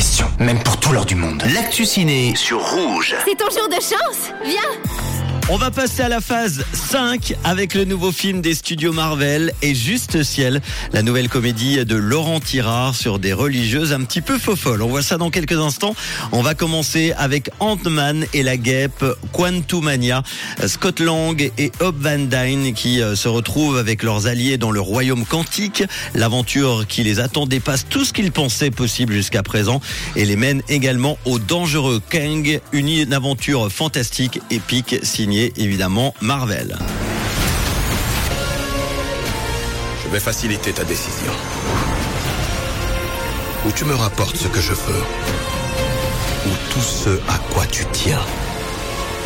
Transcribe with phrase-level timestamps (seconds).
[0.00, 1.42] question, même pour tout l'or du monde.
[1.52, 3.14] L'actu ciné sur Rouge.
[3.26, 5.19] C'est ton jour de chance Viens
[5.52, 9.74] On va passer à la phase 5 avec le nouveau film des studios Marvel et
[9.74, 10.60] Juste Ciel,
[10.92, 14.80] la nouvelle comédie de Laurent Tirard sur des religieuses un petit peu faux-folles.
[14.80, 15.96] On voit ça dans quelques instants.
[16.30, 20.22] On va commencer avec Ant-Man et la guêpe Quantumania,
[20.68, 24.80] Scott Lang et Hope Van Dyne qui euh, se retrouvent avec leurs alliés dans le
[24.80, 25.82] royaume quantique.
[26.14, 29.80] L'aventure qui les attend dépasse tout ce qu'ils pensaient possible jusqu'à présent
[30.14, 36.76] et les mène également au dangereux Kang, une aventure fantastique, épique, signée évidemment Marvel.
[40.04, 41.32] Je vais faciliter ta décision.
[43.66, 45.02] Ou tu me rapportes ce que je veux,
[46.46, 48.20] ou tout ce à quoi tu tiens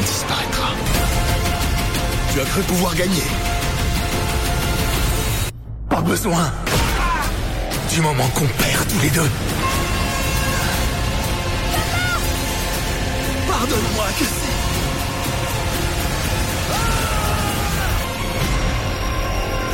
[0.01, 0.71] disparaîtra.
[2.33, 3.23] Tu as cru pouvoir gagner.
[5.89, 6.53] Pas besoin
[7.93, 9.31] du moment qu'on perd tous les deux.
[13.49, 14.54] Pardonne-moi que.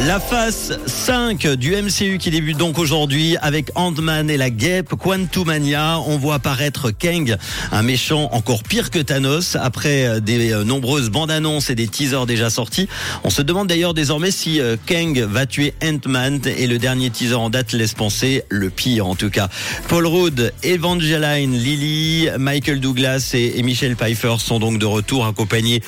[0.07, 6.01] La phase 5 du MCU qui débute donc aujourd'hui avec Ant-Man et la guêpe Quantumania.
[6.07, 7.37] On voit apparaître Kang,
[7.71, 9.59] un méchant encore pire que Thanos.
[9.61, 12.89] Après des euh, nombreuses bandes annonces et des teasers déjà sortis,
[13.25, 17.35] on se demande d'ailleurs désormais si euh, Kang va tuer Ant-Man et le dernier teaser
[17.35, 19.51] en date laisse penser le pire en tout cas.
[19.89, 25.83] Paul Rudd, Evangeline Lilly, Michael Douglas et Michelle Pfeiffer sont donc de retour accompagnés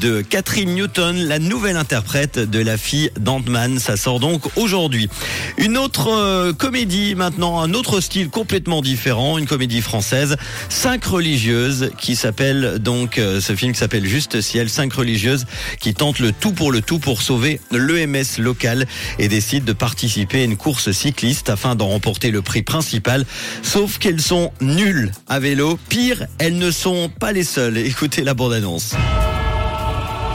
[0.00, 3.57] de Catherine Newton, la nouvelle interprète de la fille d'Ant-Man.
[3.78, 5.08] Ça sort donc aujourd'hui.
[5.56, 10.36] Une autre euh, comédie maintenant, un autre style complètement différent, une comédie française,
[10.68, 15.44] Cinq religieuses, qui s'appelle donc euh, ce film s'appelle Juste Ciel, cinq religieuses
[15.80, 18.86] qui tentent le tout pour le tout pour sauver l'EMS local
[19.18, 23.24] et décident de participer à une course cycliste afin d'en remporter le prix principal.
[23.62, 25.78] Sauf qu'elles sont nulles à vélo.
[25.88, 27.78] Pire, elles ne sont pas les seules.
[27.78, 28.94] Écoutez la bande-annonce.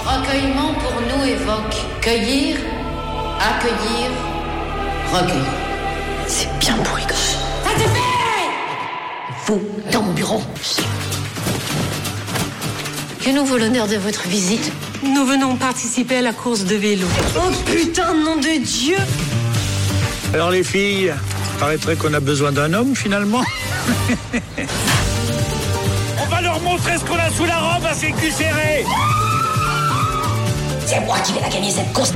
[0.06, 2.58] Recueillement pour nous évoque cueillir,
[3.40, 4.12] accueillir,
[5.12, 5.44] recueillir.
[6.28, 7.38] C'est bien pourri gosse.
[7.64, 7.90] Ça suffit
[9.46, 9.62] Vous,
[9.92, 10.42] dans mon bureau.
[13.24, 14.72] Que nous vaut l'honneur de votre visite?
[15.04, 17.08] Nous venons participer à la course de vélo.
[17.38, 18.98] Oh putain, nom de Dieu
[20.34, 21.14] Alors les filles,
[21.60, 23.44] paraîtrait qu'on a besoin d'un homme finalement.
[26.22, 28.86] On va leur montrer ce qu'on a sous la robe à ces culs serrés
[30.86, 32.14] C'est moi qui vais la gagner cette course.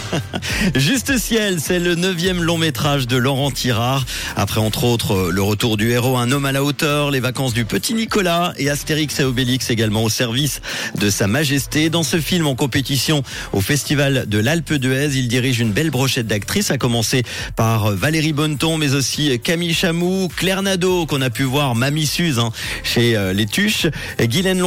[0.74, 4.04] Juste Ciel, c'est le neuvième long métrage de Laurent Tirard.
[4.36, 7.64] Après, entre autres, le retour du héros, un homme à la hauteur, les vacances du
[7.64, 10.60] petit Nicolas et Astérix et Obélix également au service
[10.98, 11.90] de Sa Majesté.
[11.90, 13.22] Dans ce film en compétition
[13.52, 17.22] au Festival de l'Alpe d'Huez, il dirige une belle brochette d'actrices, à commencer
[17.56, 22.38] par Valérie Bonneton, mais aussi Camille Chamou, Claire Nadeau, qu'on a pu voir Mamie Suze
[22.38, 22.50] hein,
[22.82, 23.86] chez euh, Les Tuches,
[24.20, 24.62] Guylaine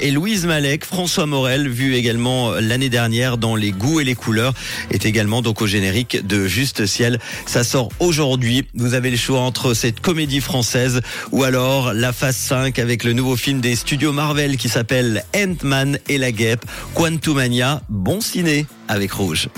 [0.00, 4.54] et Louise Malek, François Morel, vu également l'année dernière dans Les Goûts et les Couleurs
[4.90, 7.18] est également donc au générique de Juste Ciel.
[7.46, 8.66] Ça sort aujourd'hui.
[8.74, 11.00] Vous avez le choix entre cette comédie française
[11.30, 15.98] ou alors la phase 5 avec le nouveau film des studios Marvel qui s'appelle Ant-Man
[16.08, 16.64] et la guêpe,
[16.94, 17.82] Quantumania.
[17.88, 19.48] Bon ciné avec Rouge.